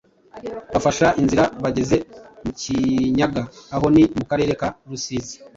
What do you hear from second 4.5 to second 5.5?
ka Rusizi,